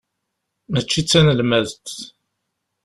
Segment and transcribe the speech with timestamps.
[0.71, 1.87] Mačči d tanelmadt.